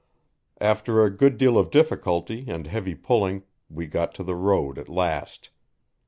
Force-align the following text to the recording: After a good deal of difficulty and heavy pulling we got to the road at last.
After 0.59 1.05
a 1.05 1.15
good 1.15 1.37
deal 1.37 1.59
of 1.59 1.69
difficulty 1.69 2.45
and 2.47 2.65
heavy 2.65 2.95
pulling 2.95 3.43
we 3.69 3.85
got 3.85 4.15
to 4.15 4.23
the 4.23 4.33
road 4.33 4.79
at 4.79 4.89
last. 4.89 5.51